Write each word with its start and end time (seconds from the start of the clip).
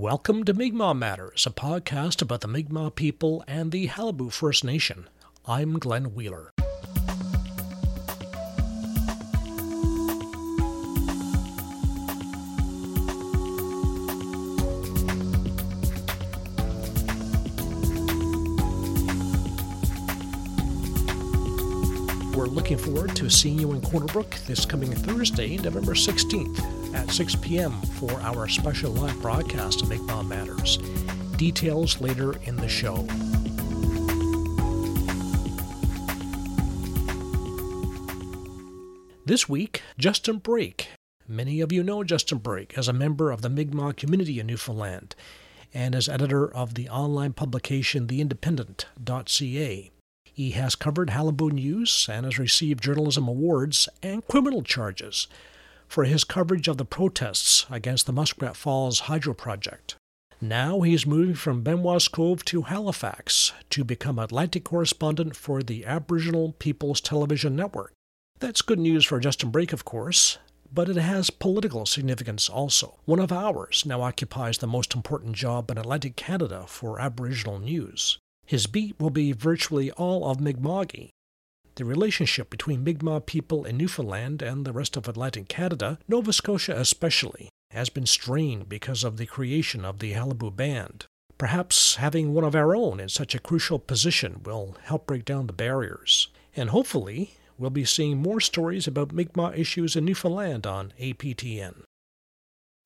Welcome 0.00 0.44
to 0.44 0.54
Mi'kmaq 0.54 0.96
Matters, 0.96 1.44
a 1.44 1.50
podcast 1.50 2.22
about 2.22 2.42
the 2.42 2.46
Mi'kmaq 2.46 2.94
people 2.94 3.42
and 3.48 3.72
the 3.72 3.88
Qalipu 3.88 4.30
First 4.30 4.62
Nation. 4.62 5.08
I'm 5.44 5.80
Glenn 5.80 6.14
Wheeler. 6.14 6.52
Looking 22.68 22.92
forward 22.94 23.16
to 23.16 23.30
seeing 23.30 23.58
you 23.58 23.72
in 23.72 23.80
Corner 23.80 24.04
Brook 24.08 24.36
this 24.46 24.66
coming 24.66 24.92
Thursday, 24.92 25.56
November 25.56 25.94
16th 25.94 26.94
at 26.94 27.10
6 27.10 27.36
p.m. 27.36 27.72
for 27.98 28.12
our 28.20 28.46
special 28.46 28.92
live 28.92 29.18
broadcast 29.22 29.80
of 29.80 29.88
Mi'kmaq 29.88 30.28
Matters. 30.28 30.76
Details 31.38 31.98
later 32.02 32.36
in 32.42 32.56
the 32.56 32.68
show. 32.68 33.06
This 39.24 39.48
week, 39.48 39.82
Justin 39.96 40.36
Brake. 40.36 40.88
Many 41.26 41.62
of 41.62 41.72
you 41.72 41.82
know 41.82 42.04
Justin 42.04 42.36
Brake 42.36 42.76
as 42.76 42.86
a 42.86 42.92
member 42.92 43.30
of 43.30 43.40
the 43.40 43.48
Mi'kmaq 43.48 43.96
community 43.96 44.40
in 44.40 44.46
Newfoundland 44.46 45.14
and 45.72 45.94
as 45.94 46.06
editor 46.06 46.46
of 46.54 46.74
the 46.74 46.90
online 46.90 47.32
publication 47.32 48.06
TheIndependent.ca. 48.06 49.90
He 50.38 50.52
has 50.52 50.76
covered 50.76 51.08
Qalipu 51.08 51.50
News 51.50 52.08
and 52.08 52.24
has 52.24 52.38
received 52.38 52.84
journalism 52.84 53.26
awards 53.26 53.88
and 54.04 54.24
criminal 54.28 54.62
charges 54.62 55.26
for 55.88 56.04
his 56.04 56.22
coverage 56.22 56.68
of 56.68 56.76
the 56.76 56.84
protests 56.84 57.66
against 57.68 58.06
the 58.06 58.12
Muskrat 58.12 58.56
Falls 58.56 59.00
Hydro 59.00 59.34
Project. 59.34 59.96
Now 60.40 60.82
he's 60.82 61.04
moving 61.04 61.34
from 61.34 61.62
Benoit's 61.62 62.06
Cove 62.06 62.44
to 62.44 62.62
Halifax 62.62 63.52
to 63.70 63.82
become 63.82 64.20
Atlantic 64.20 64.62
correspondent 64.62 65.34
for 65.34 65.60
the 65.60 65.84
Aboriginal 65.84 66.54
People's 66.60 67.00
Television 67.00 67.56
Network. 67.56 67.92
That's 68.38 68.62
good 68.62 68.78
news 68.78 69.04
for 69.04 69.18
Justin 69.18 69.50
Brake, 69.50 69.72
of 69.72 69.84
course, 69.84 70.38
but 70.72 70.88
it 70.88 70.98
has 70.98 71.30
political 71.30 71.84
significance 71.84 72.48
also. 72.48 73.00
One 73.06 73.18
of 73.18 73.32
ours 73.32 73.82
now 73.84 74.02
occupies 74.02 74.58
the 74.58 74.68
most 74.68 74.94
important 74.94 75.34
job 75.34 75.68
in 75.68 75.78
Atlantic 75.78 76.14
Canada 76.14 76.62
for 76.68 77.00
Aboriginal 77.00 77.58
news. 77.58 78.18
His 78.48 78.66
beat 78.66 78.98
will 78.98 79.10
be 79.10 79.32
virtually 79.32 79.90
all 79.90 80.24
of 80.30 80.40
Mi'kma'ki. 80.40 81.10
The 81.74 81.84
relationship 81.84 82.48
between 82.48 82.82
Mi'kmaq 82.82 83.26
people 83.26 83.66
in 83.66 83.76
Newfoundland 83.76 84.40
and 84.40 84.64
the 84.64 84.72
rest 84.72 84.96
of 84.96 85.06
Atlantic 85.06 85.48
Canada, 85.48 85.98
Nova 86.08 86.32
Scotia 86.32 86.74
especially, 86.74 87.50
has 87.72 87.90
been 87.90 88.06
strained 88.06 88.66
because 88.66 89.04
of 89.04 89.18
the 89.18 89.26
creation 89.26 89.84
of 89.84 89.98
the 89.98 90.14
Qalipu 90.14 90.56
Band. 90.56 91.04
Perhaps 91.36 91.96
having 91.96 92.32
one 92.32 92.42
of 92.42 92.54
our 92.54 92.74
own 92.74 93.00
in 93.00 93.10
such 93.10 93.34
a 93.34 93.38
crucial 93.38 93.78
position 93.78 94.40
will 94.42 94.78
help 94.84 95.06
break 95.06 95.26
down 95.26 95.46
the 95.46 95.52
barriers. 95.52 96.28
And 96.56 96.70
hopefully, 96.70 97.34
we'll 97.58 97.68
be 97.68 97.84
seeing 97.84 98.16
more 98.16 98.40
stories 98.40 98.86
about 98.86 99.12
Mi'kmaq 99.12 99.58
issues 99.58 99.94
in 99.94 100.06
Newfoundland 100.06 100.66
on 100.66 100.94
APTN. 100.98 101.82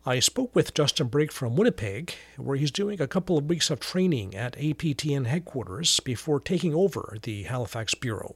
I 0.04 0.18
spoke 0.18 0.52
with 0.52 0.74
Justin 0.74 1.06
Brake 1.06 1.30
from 1.30 1.54
Winnipeg, 1.54 2.14
where 2.36 2.56
he's 2.56 2.72
doing 2.72 3.00
a 3.00 3.06
couple 3.06 3.38
of 3.38 3.48
weeks 3.48 3.70
of 3.70 3.78
training 3.78 4.34
at 4.34 4.56
APTN 4.56 5.26
headquarters 5.26 6.00
before 6.00 6.40
taking 6.40 6.74
over 6.74 7.18
the 7.22 7.44
Halifax 7.44 7.94
Bureau. 7.94 8.34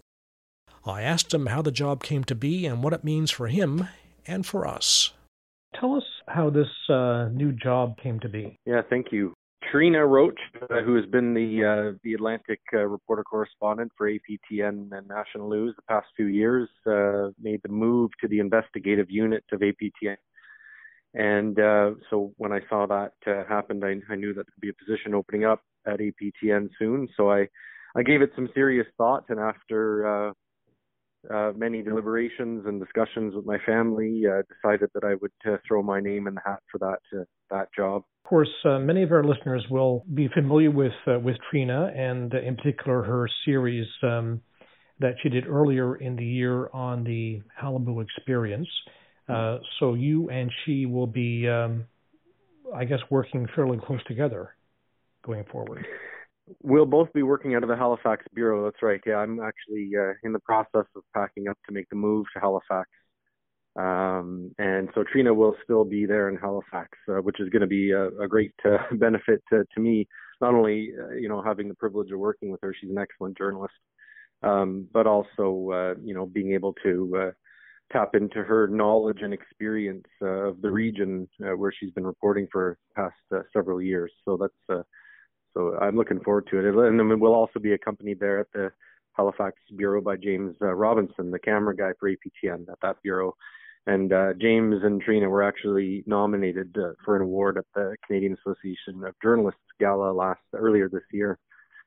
I 0.84 1.02
asked 1.02 1.34
him 1.34 1.46
how 1.46 1.62
the 1.62 1.72
job 1.72 2.04
came 2.04 2.22
to 2.24 2.36
be 2.36 2.66
and 2.66 2.84
what 2.84 2.92
it 2.92 3.02
means 3.02 3.32
for 3.32 3.48
him 3.48 3.88
and 4.28 4.46
for 4.46 4.64
us. 4.64 5.12
Tell 5.74 5.96
us 5.96 6.04
how 6.28 6.50
this 6.50 6.68
uh, 6.88 7.30
new 7.32 7.50
job 7.50 7.98
came 8.00 8.20
to 8.20 8.28
be. 8.28 8.56
Yeah, 8.64 8.82
thank 8.88 9.10
you. 9.10 9.34
Trina 9.72 10.06
Roach, 10.06 10.38
uh, 10.70 10.82
who 10.82 10.94
has 10.94 11.06
been 11.06 11.34
the 11.34 11.64
uh, 11.64 11.98
the 12.04 12.14
Atlantic 12.14 12.60
uh, 12.74 12.86
reporter 12.86 13.24
correspondent 13.24 13.90
for 13.98 14.08
APTN 14.08 14.92
and 14.92 15.08
National 15.08 15.50
News 15.50 15.74
the 15.74 15.82
past 15.88 16.06
few 16.14 16.26
years, 16.26 16.68
uh, 16.86 17.30
made 17.42 17.60
the 17.64 17.72
move 17.72 18.12
to 18.20 18.28
the 18.28 18.38
investigative 18.38 19.10
unit 19.10 19.42
of 19.50 19.58
APTN 19.58 20.16
and 21.16 21.58
uh, 21.58 21.90
so 22.10 22.32
when 22.36 22.52
I 22.52 22.60
saw 22.68 22.86
that 22.86 23.12
uh, 23.26 23.44
happen, 23.48 23.82
I, 23.82 24.12
I 24.12 24.16
knew 24.16 24.34
that 24.34 24.44
there'd 24.46 24.60
be 24.60 24.68
a 24.68 24.84
position 24.84 25.14
opening 25.14 25.46
up 25.46 25.62
at 25.86 25.98
APTN 25.98 26.68
soon. 26.78 27.08
So 27.16 27.30
I, 27.30 27.48
I 27.96 28.02
gave 28.02 28.20
it 28.20 28.30
some 28.36 28.50
serious 28.54 28.86
thought, 28.98 29.24
and 29.30 29.40
after 29.40 30.06
uh, 30.28 30.32
uh, 31.32 31.52
many 31.56 31.82
deliberations 31.82 32.64
and 32.66 32.78
discussions 32.78 33.34
with 33.34 33.46
my 33.46 33.56
family, 33.64 34.24
uh, 34.26 34.42
decided 34.54 34.90
that 34.92 35.04
I 35.04 35.14
would 35.14 35.32
uh, 35.46 35.56
throw 35.66 35.82
my 35.82 36.00
name 36.00 36.26
in 36.26 36.34
the 36.34 36.42
hat 36.44 36.60
for 36.70 36.78
that 36.78 37.18
uh, 37.18 37.24
that 37.50 37.68
job. 37.74 38.02
Of 38.24 38.28
course, 38.28 38.52
uh, 38.66 38.78
many 38.78 39.02
of 39.02 39.10
our 39.10 39.24
listeners 39.24 39.64
will 39.70 40.04
be 40.12 40.28
familiar 40.34 40.70
with 40.70 40.92
uh, 41.06 41.18
with 41.18 41.36
Trina, 41.50 41.90
and 41.96 42.34
uh, 42.34 42.40
in 42.40 42.56
particular 42.56 43.02
her 43.02 43.26
series 43.46 43.86
um, 44.02 44.42
that 45.00 45.14
she 45.22 45.30
did 45.30 45.46
earlier 45.46 45.96
in 45.96 46.16
the 46.16 46.24
year 46.24 46.68
on 46.74 47.04
the 47.04 47.40
Qalipu 47.62 48.04
experience. 48.04 48.68
Uh, 49.28 49.58
so 49.80 49.94
you 49.94 50.30
and 50.30 50.52
she 50.64 50.86
will 50.86 51.06
be, 51.06 51.48
um, 51.48 51.84
I 52.74 52.84
guess, 52.84 53.00
working 53.10 53.48
fairly 53.54 53.78
close 53.78 54.02
together 54.06 54.54
going 55.24 55.44
forward. 55.50 55.84
We'll 56.62 56.86
both 56.86 57.12
be 57.12 57.24
working 57.24 57.56
out 57.56 57.64
of 57.64 57.68
the 57.68 57.76
Halifax 57.76 58.24
bureau. 58.32 58.64
That's 58.64 58.80
right. 58.82 59.00
Yeah, 59.04 59.16
I'm 59.16 59.40
actually 59.40 59.90
uh, 59.98 60.12
in 60.22 60.32
the 60.32 60.38
process 60.40 60.86
of 60.94 61.02
packing 61.12 61.48
up 61.48 61.58
to 61.66 61.74
make 61.74 61.88
the 61.88 61.96
move 61.96 62.26
to 62.34 62.40
Halifax. 62.40 62.88
Um, 63.76 64.52
and 64.58 64.88
so 64.94 65.04
Trina 65.04 65.34
will 65.34 65.54
still 65.62 65.84
be 65.84 66.06
there 66.06 66.28
in 66.28 66.36
Halifax, 66.36 66.90
uh, 67.08 67.20
which 67.20 67.40
is 67.40 67.50
going 67.50 67.60
to 67.60 67.66
be 67.66 67.90
a, 67.90 68.06
a 68.20 68.28
great 68.28 68.54
uh, 68.64 68.78
benefit 68.92 69.42
to, 69.52 69.64
to 69.74 69.80
me. 69.80 70.08
Not 70.40 70.54
only, 70.54 70.92
uh, 70.98 71.14
you 71.14 71.28
know, 71.28 71.42
having 71.42 71.68
the 71.68 71.74
privilege 71.74 72.10
of 72.10 72.18
working 72.18 72.50
with 72.50 72.60
her, 72.62 72.74
she's 72.78 72.90
an 72.90 72.98
excellent 72.98 73.36
journalist, 73.36 73.74
um, 74.42 74.86
but 74.92 75.06
also, 75.06 75.70
uh, 75.72 75.94
you 76.02 76.14
know, 76.14 76.26
being 76.26 76.52
able 76.52 76.74
to 76.84 77.16
uh, 77.18 77.30
tap 77.92 78.14
into 78.14 78.42
her 78.42 78.66
knowledge 78.68 79.18
and 79.22 79.32
experience 79.32 80.06
uh, 80.20 80.48
of 80.48 80.60
the 80.62 80.70
region 80.70 81.28
uh, 81.44 81.56
where 81.56 81.72
she's 81.78 81.92
been 81.92 82.06
reporting 82.06 82.48
for 82.50 82.78
past 82.94 83.14
uh, 83.34 83.40
several 83.52 83.80
years. 83.80 84.10
So 84.24 84.36
that's 84.36 84.78
uh, 84.78 84.82
so 85.54 85.78
I'm 85.80 85.96
looking 85.96 86.20
forward 86.20 86.48
to 86.50 86.58
it. 86.58 86.66
And 86.66 86.98
then 86.98 87.20
we'll 87.20 87.34
also 87.34 87.58
be 87.58 87.72
accompanied 87.72 88.20
there 88.20 88.40
at 88.40 88.52
the 88.52 88.70
Halifax 89.12 89.56
bureau 89.74 90.02
by 90.02 90.16
James 90.16 90.54
uh, 90.60 90.74
Robinson, 90.74 91.30
the 91.30 91.38
camera 91.38 91.74
guy 91.74 91.92
for 91.98 92.10
APTN 92.10 92.68
at 92.70 92.78
that 92.82 92.96
bureau. 93.02 93.34
And 93.86 94.12
uh, 94.12 94.34
James 94.38 94.82
and 94.82 95.00
Trina 95.00 95.28
were 95.28 95.44
actually 95.44 96.02
nominated 96.06 96.76
for 97.04 97.16
an 97.16 97.22
award 97.22 97.56
at 97.56 97.64
the 97.74 97.96
Canadian 98.06 98.36
Association 98.44 99.04
of 99.04 99.14
Journalists 99.22 99.60
Gala 99.80 100.12
last 100.12 100.40
earlier 100.52 100.90
this 100.90 101.04
year. 101.12 101.38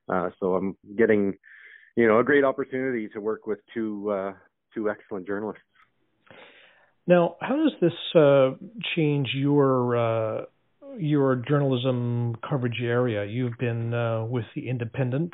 so 0.08 0.56
I'm 0.56 0.76
getting, 0.98 1.36
you 1.96 2.08
know, 2.08 2.20
a 2.20 2.24
great 2.24 2.46
opportunity 2.46 3.10
to 3.10 3.20
work 3.20 3.46
with 3.46 3.60
two 3.74 4.34
two 4.74 4.90
excellent 4.90 5.28
journalists. 5.28 5.64
Now, 7.10 7.38
how 7.42 7.56
does 7.56 7.74
this 7.82 7.92
uh, 8.14 8.52
change 8.96 9.30
your 9.34 9.98
uh, 9.98 10.46
your 11.00 11.38
journalism 11.38 12.36
coverage 12.48 12.82
area? 12.84 13.26
You've 13.26 13.58
been 13.58 13.96
uh, 13.96 14.26
with 14.26 14.46
the 14.56 14.70
Independent. 14.70 15.34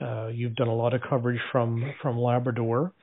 Uh, 0.00 0.28
you've 0.28 0.56
done 0.56 0.68
a 0.68 0.74
lot 0.74 0.94
of 0.94 1.02
coverage 1.06 1.38
from 1.52 1.92
from 2.00 2.18
Labrador, 2.18 2.94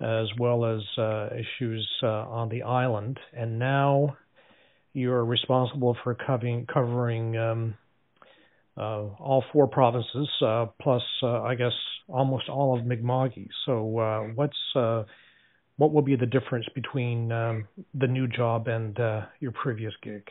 as 0.00 0.28
well 0.38 0.64
as 0.64 0.80
uh, 0.96 1.30
issues 1.34 1.84
uh, 2.04 2.06
on 2.06 2.50
the 2.50 2.62
island, 2.62 3.18
and 3.32 3.58
now 3.58 4.16
you're 4.92 5.24
responsible 5.24 5.96
for 6.04 6.14
covering 6.14 6.66
covering 6.72 7.36
um, 7.36 7.74
all 8.76 9.42
four 9.52 9.66
provinces, 9.66 10.28
plus 10.80 11.02
I 11.24 11.56
guess 11.56 11.74
almost 12.06 12.48
all 12.48 12.78
of 12.78 12.84
Mi'kma'ki. 12.86 13.48
So, 13.64 13.82
what's 14.36 15.06
what 15.76 15.92
will 15.92 16.02
be 16.02 16.16
the 16.16 16.26
difference 16.26 16.66
between 16.74 17.30
um, 17.32 17.68
the 17.94 18.06
new 18.06 18.26
job 18.26 18.68
and 18.68 18.98
uh, 18.98 19.26
your 19.40 19.52
previous 19.52 19.92
gig? 20.02 20.22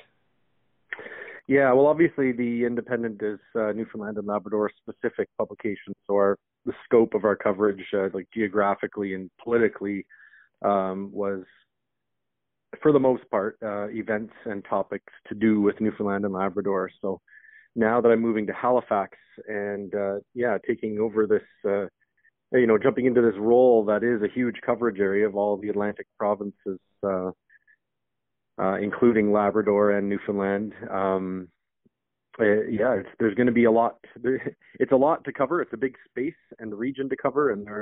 Yeah, 1.48 1.72
well, 1.74 1.86
obviously, 1.86 2.32
the 2.32 2.66
Independent 2.66 3.22
is 3.22 3.40
uh, 3.56 3.72
Newfoundland 3.72 4.18
and 4.18 4.26
Labrador 4.26 4.72
specific 4.82 5.30
publication, 5.38 5.94
so 6.08 6.16
our 6.16 6.38
the 6.66 6.74
scope 6.84 7.14
of 7.14 7.26
our 7.26 7.36
coverage, 7.36 7.86
uh, 7.94 8.10
like 8.12 8.28
geographically 8.34 9.14
and 9.14 9.30
politically, 9.44 10.04
um, 10.64 11.12
was 11.12 11.44
for 12.82 12.92
the 12.92 13.00
most 13.00 13.30
part 13.30 13.58
uh, 13.64 13.88
events 13.90 14.34
and 14.46 14.66
topics 14.68 15.14
to 15.28 15.36
do 15.36 15.62
with 15.62 15.80
Newfoundland 15.80 16.26
and 16.26 16.34
Labrador. 16.34 16.90
So 17.02 17.22
now 17.76 18.02
that 18.02 18.10
I'm 18.10 18.22
moving 18.22 18.48
to 18.48 18.54
Halifax 18.54 19.18
and 19.48 19.94
uh, 19.94 20.16
yeah, 20.34 20.58
taking 20.68 21.00
over 21.00 21.28
this 21.28 21.44
uh, 21.70 21.86
you 22.52 22.68
know, 22.68 22.78
jumping 22.78 23.06
into 23.06 23.22
this 23.22 23.36
role 23.38 23.86
that 23.86 24.04
is 24.04 24.22
a 24.22 24.34
huge 24.34 24.56
coverage 24.66 25.00
area 25.00 25.28
of 25.28 25.36
all 25.36 25.58
the 25.58 25.70
Atlantic 25.70 26.08
provinces, 26.18 26.80
uh, 27.04 27.32
uh, 28.60 28.76
including 28.76 29.32
Labrador 29.32 29.92
and 29.92 30.10
Newfoundland. 30.10 30.74
Um, 30.90 31.48
uh, 32.40 32.64
yeah, 32.70 33.02
there's 33.20 33.36
going 33.36 33.48
to 33.48 33.54
be 33.54 33.66
a 33.66 33.72
lot. 33.72 33.98
It's 34.78 34.92
a 34.92 34.98
lot 34.98 35.24
to 35.24 35.32
cover. 35.32 35.62
It's 35.62 35.72
a 35.72 35.78
big 35.78 35.96
space 36.10 36.34
and 36.60 36.78
region 36.78 37.08
to 37.08 37.16
cover, 37.16 37.52
and 37.52 37.66
there 37.66 37.74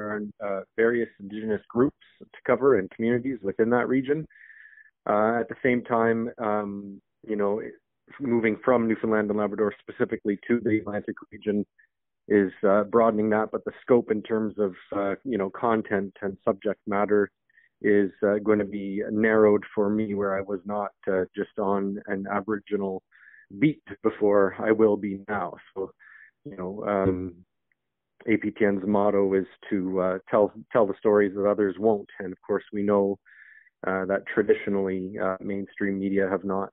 are 0.41 0.59
uh, 0.59 0.61
various 0.75 1.09
Indigenous 1.19 1.61
groups 1.67 1.97
to 2.21 2.39
cover 2.45 2.77
and 2.77 2.87
communities 2.91 3.39
within 3.41 3.71
that 3.71 3.87
region. 3.87 4.27
Uh, 5.09 5.39
at 5.39 5.49
the 5.49 5.55
same 5.63 5.83
time, 5.83 6.29
um, 6.37 7.01
you 7.27 7.35
know, 7.35 7.59
moving 8.19 8.57
from 8.63 8.87
Newfoundland 8.87 9.31
and 9.31 9.39
Labrador 9.39 9.73
specifically 9.79 10.37
to 10.47 10.59
the 10.63 10.77
Atlantic 10.77 11.15
region 11.31 11.65
is 12.27 12.51
uh, 12.67 12.83
broadening 12.83 13.29
that, 13.31 13.49
but 13.51 13.65
the 13.65 13.71
scope 13.81 14.11
in 14.11 14.21
terms 14.21 14.55
of 14.57 14.73
uh, 14.95 15.15
you 15.23 15.37
know 15.37 15.49
content 15.49 16.13
and 16.21 16.37
subject 16.43 16.79
matter 16.87 17.29
is 17.81 18.11
uh, 18.25 18.35
going 18.43 18.59
to 18.59 18.65
be 18.65 19.01
narrowed 19.11 19.63
for 19.75 19.89
me, 19.89 20.13
where 20.13 20.37
I 20.37 20.41
was 20.41 20.59
not 20.65 20.91
uh, 21.07 21.25
just 21.35 21.59
on 21.59 22.01
an 22.07 22.25
Aboriginal 22.31 23.03
beat 23.59 23.83
before. 24.03 24.55
I 24.59 24.71
will 24.71 24.95
be 24.95 25.19
now. 25.27 25.53
So 25.75 25.91
you 26.45 26.55
know, 26.55 26.83
um, 26.87 27.35
APTN's 28.27 28.87
motto 28.87 29.33
is 29.33 29.47
to 29.69 29.99
uh, 29.99 30.17
tell 30.29 30.53
tell 30.71 30.87
the 30.87 30.95
stories 30.99 31.33
that 31.35 31.49
others 31.49 31.75
won't, 31.77 32.09
and 32.19 32.31
of 32.31 32.37
course 32.45 32.63
we 32.71 32.83
know 32.83 33.19
uh, 33.85 34.05
that 34.05 34.23
traditionally 34.33 35.17
mainstream 35.41 35.99
media 35.99 36.29
have 36.29 36.45
not 36.45 36.71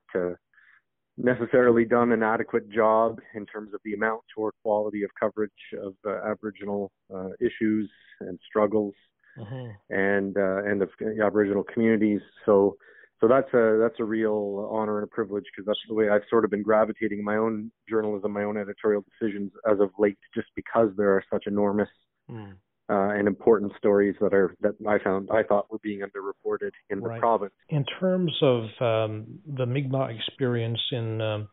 necessarily 1.23 1.85
done 1.85 2.11
an 2.11 2.23
adequate 2.23 2.69
job 2.69 3.19
in 3.35 3.45
terms 3.45 3.73
of 3.73 3.79
the 3.85 3.93
amount 3.93 4.23
or 4.35 4.53
quality 4.63 5.03
of 5.03 5.09
coverage 5.19 5.51
of 5.83 5.93
uh, 6.05 6.31
Aboriginal 6.31 6.91
uh, 7.13 7.29
issues 7.39 7.89
and 8.21 8.39
struggles 8.47 8.93
uh-huh. 9.39 9.67
and 9.89 10.37
uh, 10.37 10.63
and 10.63 10.81
of 10.81 10.89
Aboriginal 11.23 11.63
communities. 11.63 12.21
So 12.45 12.75
so 13.19 13.27
that's 13.27 13.53
a 13.53 13.77
that's 13.79 13.99
a 13.99 14.03
real 14.03 14.67
honor 14.71 14.97
and 14.97 15.03
a 15.03 15.07
privilege 15.07 15.45
because 15.51 15.65
that's 15.65 15.79
the 15.87 15.93
way 15.93 16.09
I've 16.09 16.23
sort 16.29 16.43
of 16.43 16.51
been 16.51 16.63
gravitating 16.63 17.23
my 17.23 17.37
own 17.37 17.71
journalism, 17.87 18.31
my 18.31 18.43
own 18.43 18.57
editorial 18.57 19.03
decisions 19.19 19.51
as 19.69 19.79
of 19.79 19.91
late, 19.99 20.17
just 20.33 20.47
because 20.55 20.89
there 20.97 21.11
are 21.11 21.23
such 21.31 21.43
enormous 21.47 21.89
mm 22.29 22.53
uh, 22.91 23.11
and 23.11 23.27
important 23.27 23.71
stories 23.77 24.15
that 24.19 24.33
are 24.33 24.53
that 24.61 24.75
I 24.87 25.01
found 25.01 25.29
I 25.31 25.43
thought 25.43 25.71
were 25.71 25.79
being 25.81 26.01
underreported 26.01 26.71
in 26.89 26.99
the 26.99 27.07
right. 27.07 27.19
province. 27.19 27.53
In 27.69 27.85
terms 27.99 28.33
of 28.41 28.63
um, 28.81 29.39
the 29.47 29.65
Mi'kmaq 29.65 30.17
experience 30.17 30.79
in 30.91 31.21
um, 31.21 31.47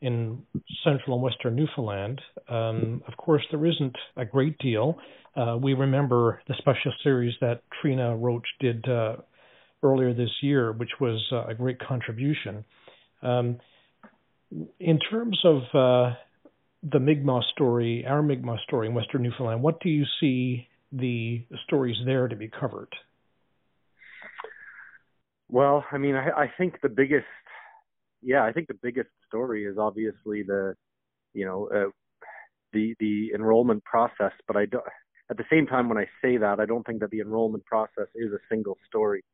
in 0.00 0.42
central 0.82 1.16
and 1.16 1.22
western 1.22 1.56
Newfoundland, 1.56 2.20
um, 2.48 3.02
of 3.06 3.16
course 3.18 3.42
there 3.50 3.64
isn't 3.66 3.96
a 4.16 4.24
great 4.24 4.56
deal. 4.58 4.96
Uh, 5.36 5.58
we 5.60 5.74
remember 5.74 6.40
the 6.48 6.54
special 6.58 6.92
series 7.02 7.34
that 7.40 7.62
Trina 7.80 8.16
Roach 8.16 8.46
did 8.58 8.88
uh, 8.88 9.16
earlier 9.82 10.14
this 10.14 10.30
year, 10.42 10.72
which 10.72 10.90
was 11.00 11.22
uh, 11.32 11.44
a 11.46 11.54
great 11.54 11.78
contribution. 11.80 12.64
Um, 13.22 13.58
in 14.80 14.98
terms 15.10 15.38
of 15.44 15.62
uh, 15.74 16.14
the 16.82 16.98
Mi'kmaq 16.98 17.42
story, 17.52 18.04
our 18.06 18.22
Mi'kmaq 18.22 18.60
story 18.60 18.88
in 18.88 18.94
Western 18.94 19.22
Newfoundland, 19.22 19.62
what 19.62 19.80
do 19.80 19.88
you 19.88 20.04
see 20.20 20.68
the 20.90 21.44
stories 21.64 21.96
there 22.04 22.28
to 22.28 22.36
be 22.36 22.48
covered? 22.48 22.92
Well, 25.48 25.84
I 25.92 25.98
mean, 25.98 26.16
I, 26.16 26.30
I 26.30 26.52
think 26.58 26.80
the 26.82 26.88
biggest, 26.88 27.26
yeah, 28.22 28.44
I 28.44 28.52
think 28.52 28.68
the 28.68 28.78
biggest 28.82 29.10
story 29.28 29.64
is 29.64 29.76
obviously 29.78 30.42
the, 30.42 30.74
you 31.34 31.44
know, 31.44 31.68
uh, 31.74 31.90
the 32.72 32.94
the 33.00 33.32
enrollment 33.34 33.84
process. 33.84 34.32
But 34.46 34.56
I 34.56 34.66
don't. 34.66 34.84
At 35.30 35.36
the 35.36 35.44
same 35.50 35.66
time, 35.66 35.88
when 35.88 35.98
I 35.98 36.06
say 36.20 36.36
that, 36.36 36.60
I 36.60 36.66
don't 36.66 36.84
think 36.86 37.00
that 37.00 37.10
the 37.10 37.20
enrollment 37.20 37.64
process 37.64 38.08
is 38.14 38.32
a 38.32 38.38
single 38.50 38.76
story. 38.86 39.24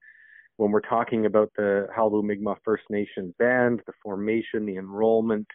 When 0.57 0.71
we're 0.71 0.81
talking 0.81 1.27
about 1.27 1.51
the 1.57 1.89
Qalipu 1.97 2.25
Mi'kmaq 2.25 2.59
First 2.65 2.85
Nation 2.91 3.35
band, 3.39 3.81
the 3.87 3.93
formation, 4.03 4.67
the 4.67 4.77
enrollment, 4.77 5.47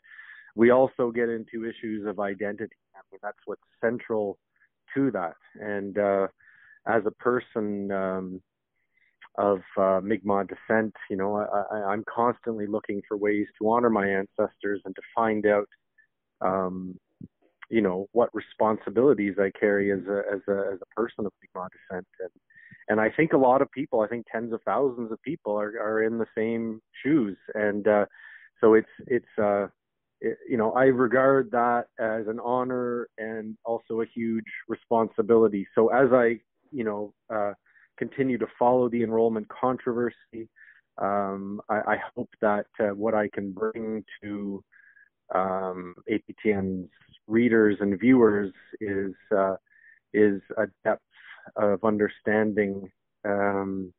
we 0.56 0.70
also 0.70 1.12
get 1.12 1.30
into 1.30 1.66
issues 1.66 2.06
of 2.06 2.20
identity. 2.20 2.76
I 2.96 3.02
mean, 3.12 3.20
that's 3.22 3.38
what's 3.46 3.62
central 3.82 4.38
to 4.94 5.12
that. 5.12 5.36
And 5.60 5.98
uh, 5.98 6.28
as 6.88 7.04
a 7.06 7.12
person 7.12 7.92
um, 7.92 8.42
of 9.38 9.62
uh, 9.78 10.00
Mi'kmaq 10.04 10.50
descent, 10.50 10.94
you 11.10 11.18
know, 11.18 11.38
I, 11.38 11.76
I'm 11.92 12.04
constantly 12.14 12.68
looking 12.68 13.02
for 13.08 13.18
ways 13.18 13.48
to 13.60 13.70
honor 13.72 13.90
my 13.90 14.08
ancestors 14.08 14.82
and 14.86 14.96
to 14.96 15.02
find 15.16 15.46
out, 15.46 15.68
um, 16.42 17.00
you 17.70 17.82
know, 17.82 18.08
what 18.12 18.30
responsibilities 18.34 19.36
I 19.40 19.50
carry 19.60 19.92
as 19.92 20.06
a 20.08 20.22
as 20.32 20.42
a 20.48 20.74
as 20.74 20.80
a 20.82 20.96
person 20.96 21.26
of 21.26 21.32
Mi'kmaq 21.42 21.70
descent. 21.72 22.08
And 22.20 22.30
and 22.90 23.02
I 23.02 23.10
think 23.10 23.34
a 23.34 23.38
lot 23.38 23.62
of 23.62 23.72
people, 23.72 24.02
I 24.02 24.08
think 24.08 24.26
tens 24.32 24.54
of 24.54 24.62
thousands 24.64 25.12
of 25.12 25.22
people, 25.24 25.60
are 25.60 25.74
are 25.82 26.04
in 26.04 26.20
the 26.20 26.28
same 26.38 26.82
shoes. 27.02 27.38
And 27.56 27.88
uh, 27.88 28.06
so 28.62 28.76
it's 28.76 28.90
it's 29.08 29.26
uh, 29.42 29.68
you 30.50 30.58
know, 30.58 30.72
I 30.72 30.86
regard 30.86 31.52
that 31.52 31.88
as 32.00 32.28
an 32.28 32.40
honor 32.40 33.08
and 33.18 33.58
also 33.66 34.02
a 34.02 34.06
huge 34.06 34.46
responsibility. 34.68 35.68
So 35.76 35.90
as 35.90 36.12
I, 36.12 36.40
you 36.72 36.84
know, 36.84 37.14
uh, 37.34 37.54
continue 37.98 38.38
to 38.38 38.48
follow 38.58 38.90
the 38.90 39.04
enrollment 39.04 39.48
controversy, 39.50 40.50
um, 40.98 41.62
I, 41.70 41.76
I, 41.76 41.98
hope 42.16 42.30
that 42.42 42.68
uh, 42.80 42.94
what 42.96 43.16
I 43.16 43.28
can 43.34 43.52
bring 43.52 44.06
to 44.22 44.64
um, 45.34 45.96
APTN's 46.10 46.90
readers 47.28 47.78
and 47.80 48.00
viewers 48.00 48.54
is 48.80 49.14
uh, 49.36 49.56
is 50.14 50.40
a 50.58 50.68
depth 50.84 51.02
of 51.56 51.84
understanding 51.84 52.92
um, 53.26 53.92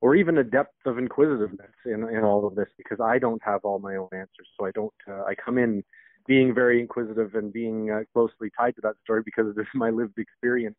or 0.00 0.14
even 0.14 0.38
a 0.38 0.44
depth 0.44 0.86
of 0.86 0.98
inquisitiveness 0.98 1.72
in, 1.84 2.08
in 2.08 2.22
all 2.22 2.46
of 2.46 2.54
this 2.54 2.68
because 2.76 2.98
I 3.00 3.18
don't 3.18 3.42
have 3.44 3.60
all 3.64 3.78
my 3.78 3.96
own 3.96 4.08
answers. 4.12 4.48
So 4.58 4.66
I 4.66 4.70
don't, 4.70 4.92
uh, 5.08 5.24
I 5.24 5.34
come 5.34 5.58
in 5.58 5.82
being 6.26 6.54
very 6.54 6.80
inquisitive 6.80 7.34
and 7.34 7.52
being 7.52 7.90
uh, 7.90 8.00
closely 8.12 8.50
tied 8.56 8.76
to 8.76 8.80
that 8.82 8.94
story 9.02 9.22
because 9.24 9.54
this 9.56 9.62
is 9.62 9.68
my 9.74 9.90
lived 9.90 10.18
experience. 10.18 10.76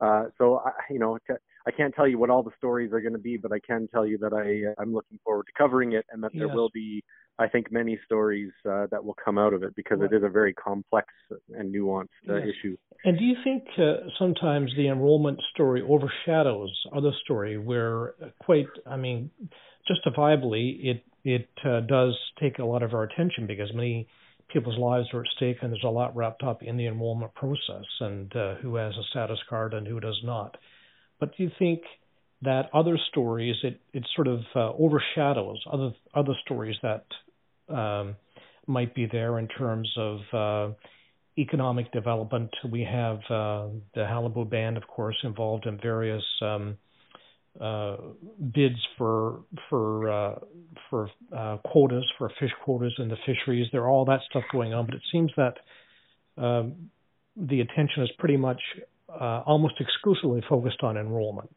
Uh, 0.00 0.24
so 0.38 0.60
I, 0.64 0.70
you 0.90 0.98
know, 0.98 1.18
t- 1.26 1.34
I 1.66 1.70
can't 1.70 1.94
tell 1.94 2.08
you 2.08 2.18
what 2.18 2.30
all 2.30 2.42
the 2.42 2.52
stories 2.56 2.92
are 2.92 3.00
going 3.00 3.12
to 3.12 3.18
be, 3.18 3.36
but 3.36 3.52
I 3.52 3.58
can 3.60 3.88
tell 3.88 4.06
you 4.06 4.18
that 4.18 4.32
I, 4.32 4.80
I'm 4.80 4.92
looking 4.92 5.18
forward 5.24 5.46
to 5.46 5.52
covering 5.56 5.92
it 5.92 6.06
and 6.10 6.22
that 6.22 6.32
yes. 6.32 6.40
there 6.40 6.54
will 6.54 6.70
be 6.72 7.02
I 7.38 7.46
think 7.46 7.70
many 7.70 7.98
stories 8.04 8.50
uh, 8.68 8.86
that 8.90 9.04
will 9.04 9.16
come 9.24 9.38
out 9.38 9.52
of 9.52 9.62
it 9.62 9.76
because 9.76 10.00
right. 10.00 10.12
it 10.12 10.16
is 10.16 10.22
a 10.24 10.28
very 10.28 10.52
complex 10.52 11.08
and 11.54 11.72
nuanced 11.72 12.08
uh, 12.28 12.36
yes. 12.36 12.48
issue. 12.48 12.76
And 13.04 13.16
do 13.16 13.24
you 13.24 13.36
think 13.44 13.64
uh, 13.78 14.08
sometimes 14.18 14.72
the 14.76 14.88
enrollment 14.88 15.40
story 15.54 15.82
overshadows 15.82 16.70
other 16.94 17.12
story 17.24 17.56
where 17.56 18.10
uh, 18.20 18.30
quite, 18.42 18.66
I 18.86 18.96
mean, 18.96 19.30
justifiably, 19.86 20.80
it 20.82 21.04
it 21.24 21.48
uh, 21.64 21.80
does 21.80 22.16
take 22.40 22.58
a 22.58 22.64
lot 22.64 22.82
of 22.82 22.94
our 22.94 23.02
attention 23.02 23.46
because 23.46 23.70
many 23.74 24.08
people's 24.52 24.78
lives 24.78 25.08
are 25.12 25.20
at 25.20 25.26
stake 25.36 25.58
and 25.60 25.72
there's 25.72 25.84
a 25.84 25.88
lot 25.88 26.16
wrapped 26.16 26.42
up 26.42 26.62
in 26.62 26.76
the 26.76 26.86
enrollment 26.86 27.34
process 27.34 27.84
and 28.00 28.34
uh, 28.34 28.54
who 28.56 28.76
has 28.76 28.94
a 28.94 29.02
status 29.10 29.38
card 29.48 29.74
and 29.74 29.86
who 29.86 30.00
does 30.00 30.18
not. 30.24 30.56
But 31.20 31.36
do 31.36 31.42
you 31.42 31.50
think 31.58 31.82
that 32.42 32.70
other 32.72 32.96
stories 33.10 33.56
it 33.62 33.80
it 33.92 34.04
sort 34.14 34.28
of 34.28 34.40
overshadows 34.54 35.62
other 35.70 35.90
other 36.14 36.34
stories 36.44 36.76
that 36.82 37.04
um, 37.68 38.16
might 38.66 38.94
be 38.94 39.06
there 39.10 39.38
in 39.38 39.48
terms 39.48 39.90
of 39.96 40.20
uh, 40.32 40.74
economic 41.38 41.90
development. 41.92 42.50
We 42.70 42.82
have 42.84 43.18
uh, 43.30 43.68
the 43.94 44.02
Qalipu 44.02 44.48
Band, 44.48 44.76
of 44.76 44.86
course, 44.86 45.16
involved 45.22 45.66
in 45.66 45.78
various 45.78 46.24
um, 46.42 46.76
uh, 47.60 47.96
bids 48.54 48.78
for 48.96 49.40
for 49.68 50.10
uh, 50.10 50.38
for 50.90 51.10
uh, 51.36 51.56
quotas 51.64 52.04
for 52.18 52.30
fish 52.38 52.52
quotas 52.64 52.94
in 52.98 53.08
the 53.08 53.16
fisheries. 53.26 53.66
There 53.72 53.82
are 53.82 53.88
all 53.88 54.04
that 54.06 54.20
stuff 54.30 54.44
going 54.52 54.74
on, 54.74 54.86
but 54.86 54.96
it 54.96 55.02
seems 55.10 55.32
that 55.36 55.54
um, 56.36 56.90
the 57.36 57.60
attention 57.60 58.02
is 58.02 58.10
pretty 58.18 58.36
much 58.36 58.60
uh, 59.08 59.42
almost 59.46 59.74
exclusively 59.80 60.42
focused 60.48 60.82
on 60.82 60.96
enrollment. 60.96 61.54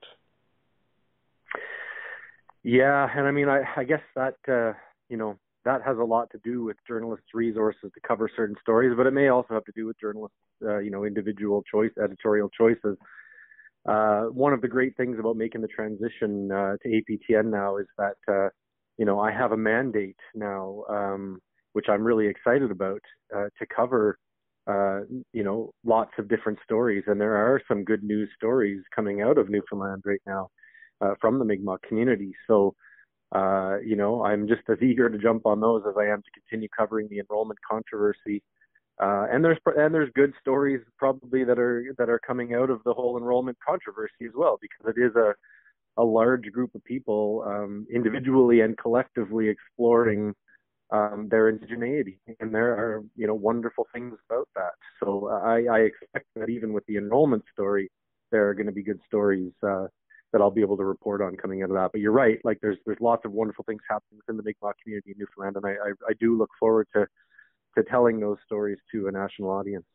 Yeah, 2.64 3.08
and 3.16 3.28
I 3.28 3.32
mean, 3.32 3.50
I, 3.50 3.64
I 3.76 3.84
guess 3.84 4.02
that 4.16 4.36
you 5.10 5.18
know 5.18 5.38
that 5.66 5.82
has 5.84 5.98
a 5.98 6.04
lot 6.04 6.30
to 6.32 6.40
do 6.44 6.64
with 6.64 6.78
journalists' 6.88 7.28
resources 7.34 7.92
to 7.94 8.00
cover 8.08 8.30
certain 8.36 8.56
stories, 8.62 8.94
but 8.96 9.06
it 9.06 9.12
may 9.12 9.28
also 9.30 9.54
have 9.54 9.66
to 9.66 9.72
do 9.76 9.86
with 9.86 10.00
journalists, 10.00 10.38
uh, 10.66 10.80
you 10.80 10.90
know, 10.90 11.04
individual 11.06 11.64
choice, 11.72 11.92
editorial 12.04 12.50
choices. 12.50 12.98
Uh, 13.88 14.24
one 14.26 14.54
of 14.54 14.62
the 14.62 14.68
great 14.68 14.96
things 14.98 15.18
about 15.20 15.36
making 15.36 15.62
the 15.62 15.68
transition 15.68 16.52
uh, 16.52 16.76
to 16.82 16.90
APTN 16.90 17.46
now 17.46 17.78
is 17.78 17.88
that, 17.98 18.16
uh, 18.28 18.50
you 18.98 19.06
know, 19.06 19.20
I 19.20 19.32
have 19.32 19.52
a 19.52 19.58
mandate 19.58 20.18
now, 20.36 20.84
um, 20.90 21.40
which 21.74 21.86
I'm 21.90 22.04
really 22.04 22.28
excited 22.28 22.70
about, 22.70 23.02
uh, 23.36 23.46
to 23.58 23.66
cover, 23.76 24.18
uh, 24.68 25.02
you 25.34 25.44
know, 25.44 25.72
lots 25.84 26.12
of 26.20 26.28
different 26.28 26.60
stories. 26.64 27.04
And 27.08 27.20
there 27.20 27.36
are 27.36 27.62
some 27.68 27.84
good 27.84 28.04
news 28.04 28.30
stories 28.36 28.82
coming 28.96 29.22
out 29.22 29.38
of 29.38 29.50
Newfoundland 29.50 30.04
right 30.06 30.22
now 30.26 30.50
from 31.20 31.40
the 31.40 31.46
Mi'kmaq 31.46 31.82
community. 31.82 32.32
So, 32.48 32.76
uh, 33.32 33.78
you 33.84 33.96
know, 33.96 34.24
I'm 34.24 34.48
just 34.48 34.62
as 34.70 34.82
eager 34.82 35.10
to 35.10 35.18
jump 35.18 35.46
on 35.46 35.62
those 35.62 35.84
as 35.88 35.96
I 35.98 36.08
am 36.08 36.22
to 36.22 36.32
continue 36.32 36.68
covering 36.76 37.08
the 37.10 37.20
enrollment 37.20 37.60
controversy. 37.70 38.44
Uh, 39.02 39.26
and 39.32 39.44
there's 39.44 39.58
and 39.78 39.94
there's 39.94 40.12
good 40.14 40.34
stories 40.40 40.82
probably 40.98 41.44
that 41.44 41.58
are 41.58 41.96
that 41.98 42.10
are 42.10 42.20
coming 42.20 42.54
out 42.54 42.70
of 42.70 42.84
the 42.84 42.94
whole 42.94 43.18
enrollment 43.18 43.58
controversy 43.66 44.26
as 44.26 44.32
well 44.36 44.60
because 44.62 44.94
it 44.96 45.02
is 45.02 45.16
a 45.16 45.34
a 45.98 46.04
large 46.04 46.52
group 46.52 46.74
of 46.76 46.84
people 46.84 47.44
um, 47.48 47.86
individually 47.94 48.62
and 48.62 48.78
collectively 48.78 49.50
exploring 49.50 50.34
um, 50.92 51.28
their 51.30 51.52
indigeneity, 51.52 52.18
and 52.40 52.54
there 52.54 52.74
are 52.74 53.04
you 53.16 53.28
know 53.28 53.34
wonderful 53.34 53.88
things 53.94 54.18
about 54.30 54.48
that. 54.56 54.74
So 55.02 55.30
I, 55.30 55.66
I 55.72 55.80
expect 55.80 56.28
that 56.36 56.50
even 56.50 56.74
with 56.74 56.86
the 56.86 56.98
enrollment 56.98 57.44
story, 57.52 57.90
there 58.32 58.50
are 58.50 58.54
going 58.54 58.66
to 58.66 58.72
be 58.72 58.84
good 58.84 59.00
stories 59.08 59.52
uh, 59.64 59.88
that 60.32 60.42
I'll 60.42 60.52
be 60.52 60.62
able 60.62 60.78
to 60.78 60.86
report 60.86 61.22
on 61.22 61.36
coming 61.36 61.62
out 61.64 61.70
of 61.70 61.76
that. 61.76 61.90
But 61.92 62.02
you're 62.02 62.12
right, 62.12 62.40
like 62.44 62.60
there's 62.62 62.78
there's 62.86 63.00
lots 63.02 63.26
of 63.26 63.32
wonderful 63.32 63.66
things 63.66 63.82
happening 63.90 64.20
within 64.20 64.38
the 64.38 64.44
Mi'kmaq 64.44 64.74
community 64.84 65.12
in 65.12 65.18
Newfoundland, 65.18 65.58
and 65.58 65.66
I, 65.66 65.90
I, 65.90 65.92
I 66.10 66.14
do 66.20 66.38
look 66.38 66.50
forward 66.60 66.88
to 66.94 67.08
to 67.78 67.84
telling 67.90 68.20
those 68.20 68.38
stories 68.46 68.78
to 68.92 69.08
a 69.08 69.12
national 69.12 69.50
audience. 69.50 69.86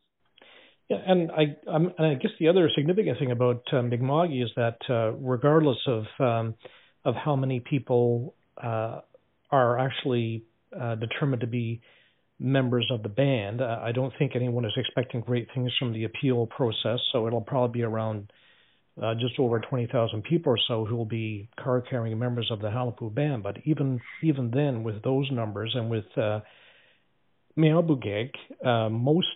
Yeah, 0.89 0.97
and 1.05 1.31
I 1.31 1.55
and 1.67 1.91
I 1.99 2.13
guess 2.13 2.31
the 2.39 2.47
other 2.47 2.69
significant 2.75 3.19
thing 3.19 3.31
about 3.31 3.63
uh, 3.73 3.83
is 3.83 4.49
that 4.55 4.77
uh, 4.89 5.11
regardless 5.13 5.77
of 5.87 6.03
um, 6.19 6.55
of 7.03 7.15
how 7.15 7.35
many 7.35 7.59
people 7.59 8.35
uh, 8.61 9.01
are 9.51 9.79
actually 9.79 10.43
uh, 10.79 10.95
determined 10.95 11.41
to 11.41 11.47
be 11.47 11.81
members 12.39 12.87
of 12.91 13.03
the 13.03 13.09
band, 13.09 13.61
uh, 13.61 13.79
I 13.81 13.91
don't 13.91 14.13
think 14.17 14.33
anyone 14.35 14.63
is 14.63 14.71
expecting 14.77 15.21
great 15.21 15.47
things 15.53 15.71
from 15.77 15.91
the 15.91 16.05
appeal 16.05 16.45
process. 16.45 16.99
So 17.11 17.27
it'll 17.27 17.41
probably 17.41 17.79
be 17.79 17.83
around 17.83 18.31
uh, 19.01 19.13
just 19.15 19.39
over 19.39 19.59
20,000 19.59 20.23
people 20.23 20.53
or 20.53 20.59
so 20.67 20.85
who 20.85 20.95
will 20.95 21.05
be 21.05 21.49
car 21.61 21.81
carrying 21.81 22.17
members 22.17 22.49
of 22.51 22.59
the 22.59 22.67
Qalipu 22.67 23.13
band. 23.13 23.43
But 23.43 23.57
even 23.65 24.01
even 24.23 24.51
then, 24.51 24.83
with 24.83 25.03
those 25.03 25.29
numbers 25.31 25.73
and 25.75 25.89
with 25.89 26.05
uh, 26.17 26.39
uh, 28.65 28.89
most 28.89 29.27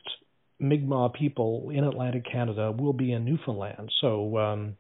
Mi'kmaq 0.59 1.13
people 1.13 1.71
in 1.73 1.83
Atlantic 1.83 2.23
Canada 2.31 2.71
will 2.71 2.93
be 2.93 3.13
in 3.13 3.25
Newfoundland. 3.25 3.91
So 3.99 4.37
um, 4.37 4.77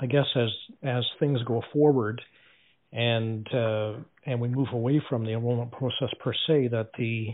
I 0.00 0.06
guess 0.06 0.26
as 0.36 0.50
as 0.82 1.04
things 1.18 1.40
go 1.44 1.62
forward 1.72 2.20
and 2.92 3.46
uh, 3.52 3.94
and 4.26 4.40
we 4.40 4.48
move 4.48 4.68
away 4.72 5.02
from 5.08 5.24
the 5.24 5.32
enrollment 5.32 5.72
process 5.72 6.10
per 6.20 6.32
se, 6.46 6.68
that 6.68 6.90
the 6.98 7.28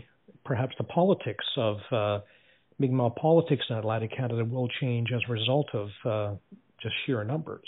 perhaps 0.45 0.75
the 0.77 0.83
politics 0.83 1.45
of 1.57 1.77
uh, 1.91 2.19
Mi'kmaq 2.79 3.15
politics 3.15 3.65
in 3.69 3.75
Atlantic 3.75 4.15
Canada 4.15 4.45
will 4.45 4.67
change 4.79 5.11
as 5.13 5.21
a 5.27 5.31
result 5.31 5.67
of 5.73 5.89
uh, 6.05 6.35
just 6.81 6.95
sheer 7.05 7.23
numbers. 7.23 7.67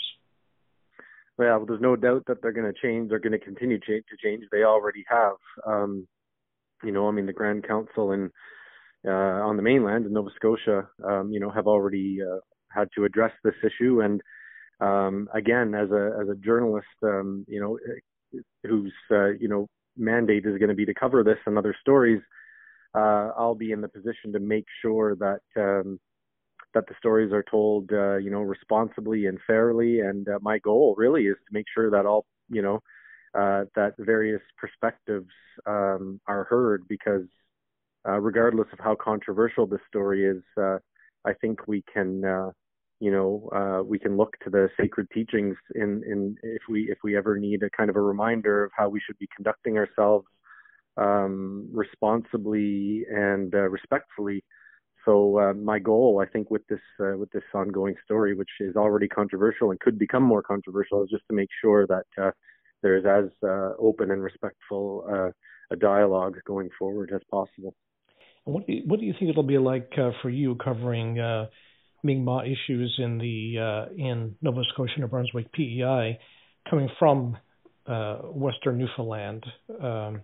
Well, 1.38 1.64
there's 1.64 1.80
no 1.80 1.96
doubt 1.96 2.24
that 2.26 2.42
they're 2.42 2.52
going 2.52 2.72
to 2.72 2.80
change. 2.80 3.08
They're 3.08 3.18
going 3.18 3.32
to 3.32 3.38
continue 3.38 3.78
to 3.78 4.02
change. 4.22 4.44
They 4.52 4.62
already 4.62 5.04
have. 5.08 5.36
Um, 5.66 6.06
you 6.82 6.92
know, 6.92 7.08
I 7.08 7.12
mean, 7.12 7.26
the 7.26 7.32
Grand 7.32 7.66
Council 7.66 8.12
and 8.12 8.30
uh, 9.06 9.10
on 9.10 9.56
the 9.56 9.62
mainland 9.62 10.04
in 10.06 10.12
Nova 10.12 10.30
Scotia, 10.36 10.88
um, 11.02 11.30
you 11.32 11.40
know, 11.40 11.50
have 11.50 11.66
already 11.66 12.18
uh, 12.22 12.40
had 12.70 12.88
to 12.94 13.04
address 13.04 13.32
this 13.42 13.54
issue. 13.64 14.02
And 14.02 14.20
um, 14.80 15.28
again, 15.34 15.74
as 15.74 15.90
a 15.90 16.18
as 16.20 16.28
a 16.28 16.36
journalist, 16.36 16.86
um, 17.02 17.44
you 17.48 17.60
know, 17.60 17.78
whose 18.64 18.92
uh, 19.10 19.30
you 19.30 19.48
know 19.48 19.66
mandate 19.96 20.46
is 20.46 20.58
going 20.58 20.68
to 20.68 20.74
be 20.74 20.86
to 20.86 20.94
cover 20.94 21.24
this 21.24 21.38
and 21.46 21.56
other 21.56 21.74
stories, 21.80 22.20
uh, 22.94 23.30
I'll 23.36 23.54
be 23.54 23.72
in 23.72 23.80
the 23.80 23.88
position 23.88 24.32
to 24.32 24.40
make 24.40 24.66
sure 24.82 25.16
that 25.16 25.40
um, 25.56 25.98
that 26.74 26.86
the 26.86 26.94
stories 26.98 27.32
are 27.32 27.44
told, 27.50 27.90
uh, 27.92 28.16
you 28.16 28.30
know, 28.30 28.40
responsibly 28.40 29.26
and 29.26 29.38
fairly. 29.46 30.00
And 30.00 30.28
uh, 30.28 30.38
my 30.40 30.58
goal 30.58 30.94
really 30.96 31.24
is 31.24 31.36
to 31.36 31.52
make 31.52 31.66
sure 31.74 31.90
that 31.90 32.06
all, 32.06 32.26
you 32.48 32.62
know, 32.62 32.80
uh, 33.34 33.64
that 33.76 33.94
various 33.98 34.42
perspectives 34.58 35.30
um, 35.66 36.20
are 36.26 36.44
heard 36.44 36.86
because 36.88 37.26
uh, 38.08 38.18
regardless 38.18 38.68
of 38.72 38.78
how 38.78 38.94
controversial 38.94 39.66
this 39.66 39.80
story 39.88 40.24
is, 40.24 40.42
uh, 40.60 40.78
I 41.24 41.34
think 41.34 41.66
we 41.68 41.84
can, 41.92 42.24
uh, 42.24 42.50
you 42.98 43.10
know, 43.10 43.50
uh, 43.54 43.82
we 43.84 43.98
can 43.98 44.16
look 44.16 44.36
to 44.44 44.50
the 44.50 44.68
sacred 44.80 45.08
teachings 45.12 45.56
in, 45.74 46.02
in 46.06 46.36
if 46.42 46.62
we 46.68 46.90
if 46.90 46.98
we 47.04 47.16
ever 47.16 47.36
need 47.38 47.62
a 47.62 47.70
kind 47.70 47.90
of 47.90 47.96
a 47.96 48.00
reminder 48.00 48.64
of 48.64 48.70
how 48.74 48.88
we 48.88 49.00
should 49.00 49.18
be 49.18 49.28
conducting 49.36 49.76
ourselves 49.76 50.26
um, 50.96 51.68
responsibly 51.72 53.04
and 53.10 53.54
uh, 53.54 53.68
respectfully. 53.68 54.42
So 55.04 55.38
uh, 55.38 55.54
my 55.54 55.78
goal, 55.78 56.22
I 56.24 56.30
think, 56.30 56.50
with 56.50 56.66
this 56.68 56.80
uh, 57.00 57.16
with 57.16 57.30
this 57.30 57.42
ongoing 57.54 57.94
story, 58.04 58.34
which 58.34 58.50
is 58.60 58.76
already 58.76 59.08
controversial 59.08 59.70
and 59.70 59.80
could 59.80 59.98
become 59.98 60.22
more 60.22 60.42
controversial, 60.42 61.02
is 61.02 61.10
just 61.10 61.24
to 61.30 61.34
make 61.34 61.48
sure 61.62 61.86
that 61.86 62.06
uh, 62.22 62.30
there 62.82 62.96
is 62.96 63.04
as 63.06 63.30
uh, 63.42 63.72
open 63.78 64.10
and 64.10 64.22
respectful 64.22 65.06
uh, 65.10 65.30
a 65.72 65.76
dialogue 65.76 66.36
going 66.46 66.68
forward 66.78 67.12
as 67.14 67.22
possible. 67.30 67.74
What 68.44 68.66
do 68.66 68.74
you, 68.74 68.82
what 68.86 69.00
do 69.00 69.06
you 69.06 69.14
think 69.18 69.30
it'll 69.30 69.42
be 69.42 69.58
like 69.58 69.90
uh, 69.96 70.10
for 70.22 70.28
you 70.28 70.56
covering 70.56 71.14
Mi'kmaq 72.02 72.44
issues 72.44 72.94
in 72.98 73.18
the 73.18 73.88
in 73.96 74.36
Nova 74.42 74.62
Scotia, 74.72 74.98
New 74.98 75.06
Brunswick, 75.06 75.52
PEI, 75.52 76.18
coming 76.68 76.88
from 76.98 77.36
Western 77.86 78.78
Newfoundland, 78.78 79.44
um, 79.80 80.22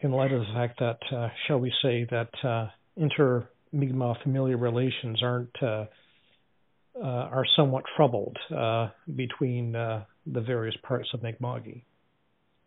in 0.00 0.12
light 0.12 0.32
of 0.32 0.40
the 0.40 0.52
fact 0.54 0.78
that, 0.80 0.98
shall 1.46 1.58
we 1.58 1.72
say, 1.82 2.06
that 2.10 2.70
uh, 2.98 3.02
inter 3.02 3.48
Mi'kmaq 3.72 4.22
familial 4.22 4.58
relations 4.58 5.22
aren't 5.22 5.56
are 5.62 7.46
somewhat 7.56 7.84
troubled 7.96 8.36
between 9.14 9.72
the 9.72 10.40
various 10.40 10.76
parts 10.82 11.08
of 11.14 11.22
Mi'kma'ki? 11.22 11.82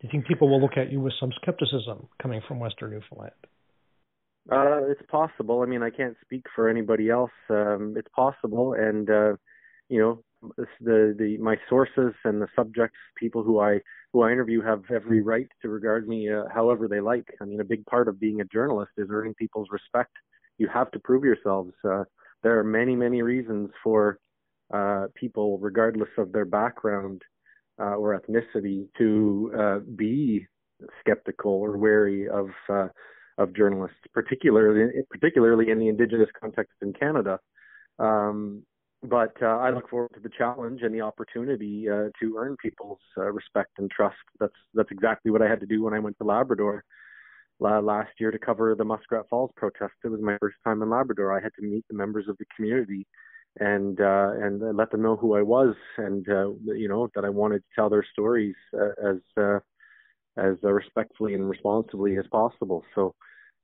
Do 0.04 0.08
you 0.08 0.10
think 0.12 0.28
people 0.28 0.50
will 0.50 0.62
look 0.62 0.78
at 0.78 0.92
you 0.92 1.00
with 1.00 1.14
some 1.20 1.32
skepticism 1.42 2.08
coming 2.22 2.42
from 2.46 2.60
Western 2.60 2.92
Newfoundland? 2.92 3.32
Uh, 4.52 4.84
it's 4.90 5.02
possible. 5.10 5.62
I 5.62 5.66
mean, 5.66 5.82
I 5.82 5.90
can't 5.90 6.18
speak 6.22 6.46
for 6.54 6.68
anybody 6.68 7.10
else. 7.10 7.32
Um, 7.50 7.96
it's 7.98 8.10
possible, 8.14 8.74
and 8.74 9.10
uh, 9.10 9.36
you 9.88 10.00
know, 10.00 10.24
the 10.82 11.16
the 11.18 11.38
my 11.38 11.56
sources 11.70 12.14
and 12.26 12.42
the 12.42 12.48
subjects, 12.54 12.98
people 13.18 13.44
who 13.44 13.62
I 13.62 13.80
who 14.14 14.22
I 14.22 14.32
interview, 14.32 14.62
have 14.62 14.84
every 14.94 15.22
right 15.22 15.48
to 15.64 15.70
regard 15.70 16.08
me 16.08 16.32
uh, 16.32 16.44
however 16.54 16.88
they 16.88 17.02
like. 17.02 17.28
I 17.42 17.46
mean, 17.46 17.60
a 17.60 17.66
big 17.66 17.84
part 17.88 18.08
of 18.08 18.20
being 18.20 18.42
a 18.42 18.46
journalist 18.46 18.92
is 18.98 19.08
earning 19.10 19.34
people's 19.34 19.68
respect. 19.72 20.12
You 20.60 20.70
have 20.72 20.92
to 20.92 21.00
prove 21.00 21.24
yourselves. 21.24 21.74
Uh, 21.84 22.04
there 22.44 22.58
are 22.60 22.64
many 22.64 22.96
many 22.96 23.24
reasons 23.24 23.72
for 23.84 24.20
uh, 24.72 25.08
people, 25.16 25.58
regardless 25.58 26.10
of 26.18 26.32
their 26.32 26.46
background 26.46 27.24
uh, 27.80 27.96
or 27.96 28.20
ethnicity, 28.20 28.88
to 29.00 29.52
uh, 29.60 29.80
be 29.96 30.46
skeptical 31.00 31.52
or 31.52 31.78
wary 31.78 32.30
of 32.30 32.50
uh, 32.70 32.88
of 33.40 33.56
journalists, 33.56 33.98
particularly 34.14 34.92
particularly 35.10 35.72
in 35.72 35.80
the 35.80 35.90
Indigenous 35.90 36.30
context 36.40 36.74
in 36.84 36.94
Canada. 36.94 37.40
Um, 37.98 38.64
but 39.04 39.34
uh, 39.42 39.58
I 39.58 39.70
look 39.72 39.90
forward 39.90 40.12
to 40.14 40.20
the 40.20 40.30
challenge 40.30 40.82
and 40.82 40.94
the 40.94 41.02
opportunity 41.02 41.90
uh, 41.90 42.10
to 42.22 42.36
earn 42.38 42.56
people's 42.62 43.00
uh, 43.18 43.32
respect 43.32 43.72
and 43.78 43.92
trust. 43.92 44.16
That's 44.40 44.54
that's 44.74 44.92
exactly 44.92 45.32
what 45.32 45.42
I 45.42 45.50
had 45.50 45.60
to 45.60 45.66
do 45.66 45.84
when 45.84 45.94
I 45.94 46.00
went 46.00 46.18
to 46.20 46.24
Labrador 46.24 46.84
last 47.60 48.12
year 48.20 48.30
to 48.30 48.40
cover 48.40 48.76
the 48.76 48.84
Muskrat 48.84 49.26
Falls 49.30 49.52
protest. 49.56 49.94
It 50.04 50.10
was 50.10 50.20
my 50.22 50.38
first 50.40 50.58
time 50.66 50.82
in 50.82 50.90
Labrador. 50.90 51.32
I 51.32 51.42
had 51.42 51.54
to 51.60 51.66
meet 51.66 51.86
the 51.90 51.96
members 51.96 52.28
of 52.28 52.38
the 52.38 52.46
community 52.56 53.08
and 53.60 54.00
uh, 54.02 54.32
and 54.42 54.76
let 54.76 54.92
them 54.92 55.02
know 55.02 55.16
who 55.16 55.36
I 55.36 55.42
was 55.42 55.76
and 55.98 56.28
uh, 56.30 56.50
you 56.66 56.88
know 56.88 57.10
that 57.16 57.26
I 57.26 57.30
wanted 57.30 57.60
to 57.60 57.70
tell 57.76 57.90
their 57.90 58.06
stories 58.14 58.56
uh, 58.74 59.10
as 59.10 59.62
as 60.38 60.56
respectfully 60.64 61.36
and 61.36 61.48
responsibly 61.48 62.18
as 62.18 62.26
possible. 62.32 62.84
So, 62.96 63.14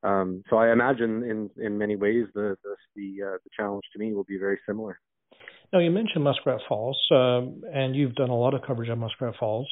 um, 0.04 0.44
so 0.50 0.58
I 0.58 0.72
imagine 0.72 1.24
in 1.24 1.50
in 1.64 1.78
many 1.78 1.96
ways 1.96 2.26
the 2.36 2.58
the 2.64 2.76
the, 2.96 3.40
the 3.44 3.50
challenge 3.56 3.84
to 3.94 4.00
me 4.00 4.14
will 4.14 4.26
be 4.26 4.38
very 4.38 4.60
similar. 4.68 5.00
Now 5.72 5.80
you 5.80 5.92
mentioned 5.92 6.24
Muskrat 6.24 6.62
Falls, 6.68 7.00
um, 7.12 7.64
and 7.72 7.96
you've 7.96 8.16
done 8.16 8.30
a 8.30 8.36
lot 8.36 8.54
of 8.54 8.62
coverage 8.66 8.90
on 8.90 9.00
Muskrat 9.00 9.36
Falls. 9.40 9.68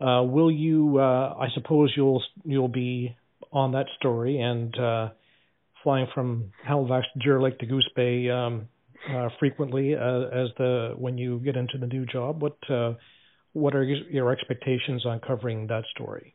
Uh, 0.00 0.22
will 0.22 0.50
you? 0.50 0.98
Uh, 0.98 1.34
I 1.38 1.48
suppose 1.54 1.92
you'll 1.96 2.22
you'll 2.44 2.68
be 2.68 3.16
on 3.52 3.72
that 3.72 3.86
story 3.98 4.40
and 4.40 4.76
uh, 4.78 5.10
flying 5.82 6.06
from 6.14 6.52
Halifax 6.66 7.06
to 7.12 7.18
Deer 7.22 7.40
Lake 7.40 7.58
to 7.58 7.66
Goose 7.66 7.88
Bay 7.94 8.28
um, 8.30 8.68
uh, 9.10 9.28
frequently 9.38 9.94
uh, 9.94 10.24
as 10.32 10.48
the 10.56 10.94
when 10.96 11.18
you 11.18 11.38
get 11.40 11.56
into 11.56 11.78
the 11.78 11.86
new 11.86 12.06
job. 12.06 12.42
What 12.42 12.56
what 13.52 13.74
are 13.74 13.84
your 13.84 14.32
expectations 14.32 15.06
on 15.06 15.20
covering 15.20 15.68
that 15.68 15.84
story? 15.94 16.34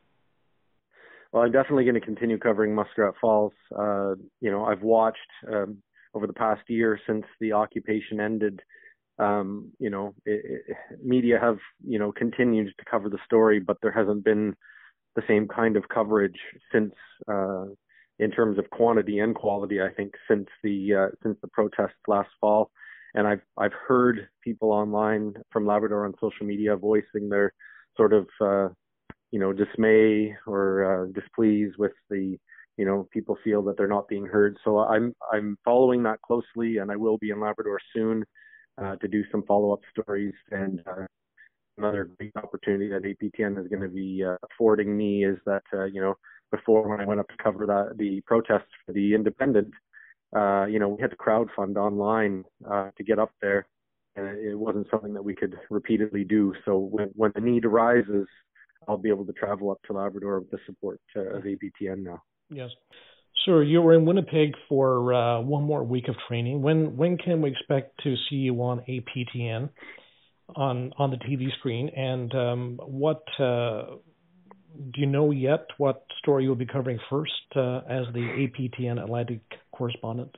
Well, 1.32 1.42
I'm 1.44 1.52
definitely 1.52 1.84
going 1.84 1.94
to 1.94 2.00
continue 2.00 2.38
covering 2.38 2.74
Muskrat 2.74 3.14
Falls. 3.20 3.52
Uh, 3.76 4.14
you 4.40 4.50
know, 4.50 4.64
I've 4.64 4.82
watched 4.82 5.18
um, 5.52 5.78
over 6.14 6.26
the 6.26 6.32
past 6.32 6.62
year 6.68 6.98
since 7.06 7.24
the 7.40 7.52
occupation 7.52 8.20
ended. 8.20 8.60
Um, 9.20 9.72
you 9.78 9.90
know, 9.90 10.14
it, 10.24 10.62
it, 10.68 10.76
media 11.04 11.38
have 11.40 11.58
you 11.86 11.98
know 11.98 12.12
continued 12.12 12.72
to 12.78 12.84
cover 12.90 13.08
the 13.08 13.18
story, 13.24 13.60
but 13.60 13.76
there 13.82 13.92
hasn't 13.92 14.24
been 14.24 14.54
the 15.16 15.22
same 15.28 15.48
kind 15.48 15.76
of 15.76 15.88
coverage 15.88 16.38
since, 16.72 16.94
uh, 17.28 17.64
in 18.18 18.30
terms 18.30 18.58
of 18.58 18.70
quantity 18.70 19.18
and 19.18 19.34
quality. 19.34 19.82
I 19.82 19.90
think 19.90 20.14
since 20.28 20.46
the 20.62 20.94
uh, 20.94 21.08
since 21.22 21.36
the 21.42 21.48
protests 21.48 22.00
last 22.08 22.30
fall 22.40 22.70
and 23.14 23.26
I've 23.26 23.42
I've 23.58 23.72
heard 23.72 24.28
people 24.42 24.72
online 24.72 25.34
from 25.50 25.66
Labrador 25.66 26.04
on 26.04 26.14
social 26.20 26.46
media 26.46 26.76
voicing 26.76 27.28
their 27.28 27.52
sort 27.96 28.12
of 28.12 28.26
uh, 28.40 28.68
you 29.30 29.40
know 29.40 29.52
dismay 29.52 30.36
or 30.46 31.04
uh, 31.04 31.12
displeased 31.12 31.76
with 31.78 31.92
the 32.08 32.38
you 32.76 32.84
know 32.84 33.08
people 33.12 33.36
feel 33.42 33.62
that 33.64 33.76
they're 33.76 33.88
not 33.88 34.08
being 34.08 34.26
heard. 34.26 34.56
So 34.64 34.78
I'm 34.78 35.14
I'm 35.32 35.58
following 35.64 36.02
that 36.04 36.22
closely, 36.22 36.78
and 36.78 36.90
I 36.90 36.96
will 36.96 37.18
be 37.18 37.30
in 37.30 37.40
Labrador 37.40 37.80
soon 37.94 38.24
uh, 38.82 38.96
to 38.96 39.08
do 39.08 39.22
some 39.30 39.42
follow 39.44 39.72
up 39.72 39.80
stories. 39.90 40.34
And 40.50 40.82
uh, 40.86 41.06
another 41.78 42.10
great 42.18 42.32
opportunity 42.36 42.88
that 42.88 43.02
APTN 43.02 43.60
is 43.60 43.68
going 43.68 43.82
to 43.82 43.88
be 43.88 44.24
uh, 44.24 44.36
affording 44.50 44.96
me 44.96 45.24
is 45.24 45.38
that 45.46 45.62
uh, 45.72 45.84
you 45.84 46.00
know 46.00 46.14
before 46.50 46.88
when 46.88 47.00
I 47.00 47.04
went 47.04 47.20
up 47.20 47.28
to 47.28 47.42
cover 47.42 47.66
that 47.66 47.96
the 47.98 48.20
protests 48.22 48.72
for 48.84 48.92
the 48.92 49.14
Independent 49.14 49.72
uh, 50.34 50.66
you 50.66 50.78
know, 50.78 50.88
we 50.88 51.02
had 51.02 51.10
to 51.10 51.16
crowdfund 51.16 51.76
online 51.76 52.44
uh, 52.68 52.90
to 52.96 53.04
get 53.04 53.18
up 53.18 53.32
there, 53.42 53.66
and 54.14 54.26
it 54.38 54.54
wasn't 54.56 54.86
something 54.90 55.12
that 55.14 55.24
we 55.24 55.34
could 55.34 55.56
repeatedly 55.70 56.24
do. 56.24 56.54
So 56.64 56.78
when 56.78 57.08
when 57.14 57.32
the 57.34 57.40
need 57.40 57.64
arises, 57.64 58.28
I'll 58.86 58.96
be 58.96 59.08
able 59.08 59.26
to 59.26 59.32
travel 59.32 59.70
up 59.70 59.78
to 59.86 59.92
Labrador 59.92 60.40
with 60.40 60.50
the 60.50 60.58
support 60.66 61.00
uh, 61.16 61.36
of 61.36 61.44
APTN 61.44 62.04
now. 62.04 62.22
Yes. 62.48 62.70
Sir, 63.44 63.62
you 63.62 63.80
were 63.80 63.94
in 63.94 64.04
Winnipeg 64.04 64.54
for 64.68 65.14
uh, 65.14 65.40
one 65.40 65.64
more 65.64 65.82
week 65.82 66.08
of 66.08 66.16
training. 66.28 66.60
When 66.60 66.96
when 66.96 67.16
can 67.16 67.40
we 67.40 67.50
expect 67.50 68.02
to 68.02 68.14
see 68.28 68.36
you 68.36 68.54
on 68.62 68.80
APTN 68.88 69.70
on 70.56 70.92
on 70.98 71.10
the 71.10 71.16
TV 71.16 71.48
screen? 71.58 71.88
And 71.96 72.34
um, 72.34 72.80
what 72.84 73.22
uh, 73.38 73.96
do 74.76 75.00
you 75.00 75.06
know 75.06 75.30
yet? 75.30 75.66
What 75.78 76.04
story 76.18 76.44
you'll 76.44 76.54
be 76.54 76.66
covering 76.66 76.98
first 77.08 77.32
uh, 77.56 77.78
as 77.88 78.06
the 78.12 78.20
APTN 78.20 79.02
Atlantic 79.02 79.40
correspondent? 79.72 80.36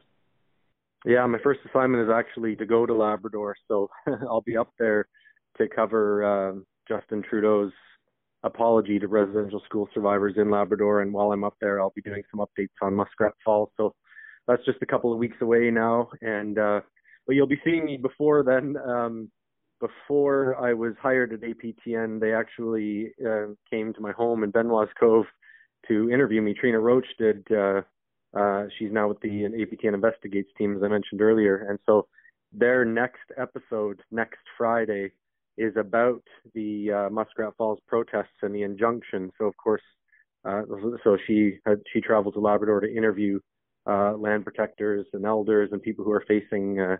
Yeah, 1.04 1.26
my 1.26 1.38
first 1.42 1.60
assignment 1.68 2.04
is 2.04 2.14
actually 2.14 2.54
to 2.56 2.66
go 2.66 2.86
to 2.86 2.94
Labrador, 2.94 3.56
so 3.66 3.90
I'll 4.06 4.42
be 4.42 4.56
up 4.56 4.72
there 4.78 5.08
to 5.58 5.68
cover 5.68 6.24
uh, 6.24 6.52
Justin 6.88 7.24
Trudeau's 7.28 7.72
apology 8.44 8.98
to 8.98 9.08
residential 9.08 9.62
school 9.64 9.88
survivors 9.94 10.34
in 10.36 10.50
Labrador. 10.50 11.02
And 11.02 11.12
while 11.12 11.32
I'm 11.32 11.44
up 11.44 11.54
there, 11.60 11.80
I'll 11.80 11.92
be 11.94 12.02
doing 12.02 12.22
some 12.30 12.40
updates 12.40 12.68
on 12.80 12.94
Muskrat 12.94 13.32
Falls. 13.44 13.70
So 13.76 13.94
that's 14.46 14.64
just 14.64 14.82
a 14.82 14.86
couple 14.86 15.12
of 15.12 15.18
weeks 15.18 15.36
away 15.40 15.70
now. 15.70 16.08
And 16.20 16.58
uh, 16.58 16.80
but 17.26 17.36
you'll 17.36 17.46
be 17.46 17.60
seeing 17.64 17.84
me 17.84 17.96
before 17.96 18.42
then. 18.42 18.76
Um, 18.76 19.30
before 19.80 20.56
I 20.64 20.74
was 20.74 20.94
hired 21.00 21.32
at 21.32 21.40
APTN, 21.40 22.20
they 22.20 22.32
actually 22.32 23.12
uh, 23.24 23.48
came 23.68 23.92
to 23.94 24.00
my 24.00 24.12
home 24.12 24.44
in 24.44 24.50
Benoit's 24.50 24.92
Cove 24.98 25.26
to 25.88 26.10
interview 26.10 26.40
me. 26.40 26.54
Trina 26.54 26.78
Roach 26.78 27.06
did. 27.18 27.44
Uh, 27.50 27.82
uh, 28.36 28.64
she's 28.78 28.92
now 28.92 29.08
with 29.08 29.20
the 29.20 29.28
APTN 29.28 29.94
Investigates 29.94 30.48
team, 30.56 30.76
as 30.76 30.82
I 30.82 30.88
mentioned 30.88 31.20
earlier. 31.20 31.66
And 31.68 31.78
so 31.84 32.06
their 32.52 32.84
next 32.84 33.24
episode, 33.36 34.00
next 34.10 34.40
Friday, 34.56 35.12
is 35.62 35.76
about 35.76 36.22
the 36.54 36.90
uh, 36.90 37.10
Muskrat 37.10 37.54
Falls 37.56 37.78
protests 37.86 38.42
and 38.42 38.54
the 38.54 38.62
injunction. 38.62 39.30
So 39.38 39.46
of 39.46 39.56
course, 39.56 39.82
uh, 40.44 40.62
so 41.04 41.16
she 41.26 41.58
had, 41.66 41.80
she 41.92 42.00
traveled 42.00 42.34
to 42.34 42.40
Labrador 42.40 42.80
to 42.80 42.94
interview 42.94 43.38
uh, 43.88 44.12
land 44.16 44.44
protectors 44.44 45.06
and 45.12 45.24
elders 45.24 45.70
and 45.72 45.82
people 45.82 46.04
who 46.04 46.12
are 46.12 46.24
facing 46.26 46.80
uh, 46.80 46.96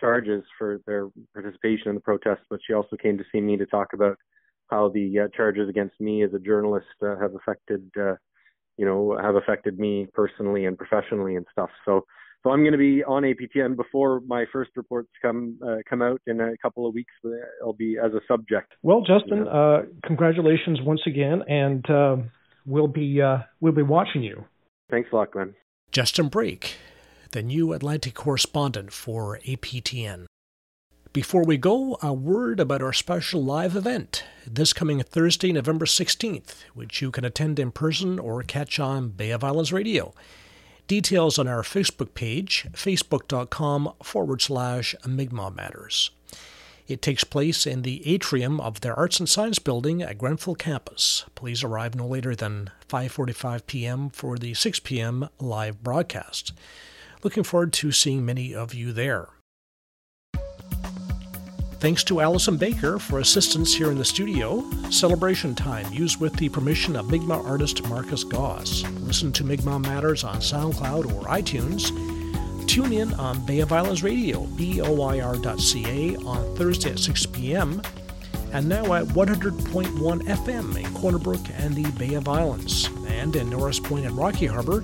charges 0.00 0.42
for 0.58 0.80
their 0.86 1.08
participation 1.32 1.88
in 1.88 1.94
the 1.94 2.00
protests. 2.00 2.46
But 2.50 2.60
she 2.66 2.72
also 2.72 2.96
came 2.96 3.18
to 3.18 3.24
see 3.32 3.40
me 3.40 3.56
to 3.56 3.66
talk 3.66 3.92
about 3.92 4.16
how 4.68 4.88
the 4.88 5.20
uh, 5.20 5.28
charges 5.36 5.68
against 5.68 6.00
me 6.00 6.22
as 6.22 6.32
a 6.34 6.38
journalist 6.38 6.86
uh, 7.02 7.16
have 7.20 7.34
affected 7.34 7.90
you 8.76 8.84
know, 8.84 9.16
have 9.20 9.36
affected 9.36 9.78
me 9.78 10.08
personally 10.14 10.66
and 10.66 10.76
professionally 10.76 11.36
and 11.36 11.46
stuff. 11.52 11.70
So, 11.84 12.04
so 12.44 12.50
I'm 12.50 12.60
going 12.60 12.72
to 12.72 12.78
be 12.78 13.02
on 13.02 13.22
APTN 13.22 13.74
before 13.74 14.20
my 14.26 14.44
first 14.52 14.70
reports 14.76 15.08
come 15.22 15.58
uh, 15.66 15.76
come 15.88 16.02
out 16.02 16.20
in 16.26 16.40
a 16.40 16.56
couple 16.58 16.86
of 16.86 16.94
weeks. 16.94 17.12
I'll 17.62 17.72
be 17.72 17.96
as 17.98 18.12
a 18.12 18.20
subject. 18.28 18.74
Well, 18.82 19.00
Justin, 19.00 19.48
uh, 19.48 19.82
congratulations 20.04 20.78
once 20.82 21.00
again, 21.06 21.42
and 21.48 21.88
uh, 21.90 22.16
we'll 22.66 22.86
be 22.86 23.22
uh, 23.22 23.38
we'll 23.60 23.72
be 23.72 23.82
watching 23.82 24.22
you. 24.22 24.44
Thanks 24.90 25.08
a 25.12 25.16
lot, 25.16 25.30
Glenn. 25.32 25.54
Justin 25.90 26.28
Brake, 26.28 26.76
the 27.30 27.42
new 27.42 27.72
Atlantic 27.72 28.14
correspondent 28.14 28.92
for 28.92 29.40
APTN. 29.46 30.26
Before 31.14 31.44
we 31.44 31.56
go, 31.56 31.96
a 32.02 32.12
word 32.12 32.58
about 32.60 32.82
our 32.82 32.92
special 32.92 33.42
live 33.42 33.76
event 33.76 34.24
this 34.46 34.72
coming 34.72 35.00
Thursday, 35.00 35.52
November 35.52 35.86
16th, 35.86 36.64
which 36.74 37.00
you 37.00 37.10
can 37.10 37.24
attend 37.24 37.58
in 37.58 37.70
person 37.70 38.18
or 38.18 38.42
catch 38.42 38.78
on 38.78 39.10
Bay 39.10 39.30
of 39.30 39.44
Islands 39.44 39.72
Radio. 39.72 40.12
Details 40.86 41.38
on 41.38 41.48
our 41.48 41.62
Facebook 41.62 42.12
page, 42.12 42.66
facebook.com 42.72 43.94
forward 44.02 44.42
slash 44.42 44.94
Mi'kmaq 45.06 45.56
Matters. 45.56 46.10
It 46.86 47.00
takes 47.00 47.24
place 47.24 47.66
in 47.66 47.80
the 47.80 48.06
atrium 48.06 48.60
of 48.60 48.82
the 48.82 48.94
Arts 48.94 49.18
and 49.18 49.26
Science 49.26 49.58
Building 49.58 50.02
at 50.02 50.18
Grenfell 50.18 50.54
campus. 50.54 51.24
Please 51.34 51.64
arrive 51.64 51.94
no 51.94 52.06
later 52.06 52.36
than 52.36 52.70
5:45 52.86 53.66
p.m. 53.66 54.10
for 54.10 54.36
the 54.36 54.52
6 54.52 54.80
p.m. 54.80 55.30
live 55.40 55.82
broadcast. 55.82 56.52
Looking 57.22 57.44
forward 57.44 57.72
to 57.74 57.90
seeing 57.90 58.26
many 58.26 58.54
of 58.54 58.74
you 58.74 58.92
there. 58.92 59.28
Thanks 61.84 62.02
to 62.04 62.22
Allison 62.22 62.56
Baker 62.56 62.98
for 62.98 63.18
assistance 63.18 63.74
here 63.74 63.90
in 63.90 63.98
the 63.98 64.06
studio. 64.06 64.64
Celebration 64.88 65.54
time 65.54 65.92
used 65.92 66.18
with 66.18 66.34
the 66.36 66.48
permission 66.48 66.96
of 66.96 67.10
Mi'kmaq 67.10 67.44
artist 67.44 67.86
Marcus 67.88 68.24
Goss. 68.24 68.84
Listen 69.00 69.30
to 69.32 69.44
Mi'kmaq 69.44 69.82
Matters 69.82 70.24
on 70.24 70.36
SoundCloud 70.36 71.12
or 71.12 71.24
iTunes. 71.24 71.90
Tune 72.66 72.94
in 72.94 73.12
on 73.12 73.44
Bay 73.44 73.60
of 73.60 73.70
Islands 73.70 74.02
Radio, 74.02 74.46
boir.ca, 74.46 76.16
on 76.16 76.56
Thursday 76.56 76.90
at 76.90 76.98
6 76.98 77.26
p.m. 77.26 77.82
And 78.54 78.66
now 78.66 78.94
at 78.94 79.04
100.1 79.08 80.22
FM 80.22 80.82
in 80.82 80.94
Corner 80.94 81.18
Brook 81.18 81.46
and 81.58 81.74
the 81.74 81.90
Bay 81.98 82.14
of 82.14 82.28
Islands. 82.28 82.88
And 83.08 83.36
in 83.36 83.50
Norris 83.50 83.78
Point 83.78 84.06
and 84.06 84.16
Rocky 84.16 84.46
Harbor, 84.46 84.82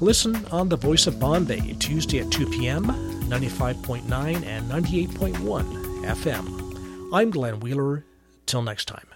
listen 0.00 0.44
on 0.46 0.68
the 0.68 0.76
Voice 0.76 1.06
of 1.06 1.20
Bonne 1.20 1.44
Bay, 1.44 1.76
Tuesday 1.78 2.18
at 2.18 2.32
2 2.32 2.50
p.m., 2.50 2.86
95.9 3.28 4.44
and 4.44 4.68
98.1 4.68 5.83
FM. 6.04 7.10
I'm 7.12 7.30
Glenn 7.30 7.60
Wheeler. 7.60 8.04
Till 8.46 8.62
next 8.62 8.86
time. 8.86 9.13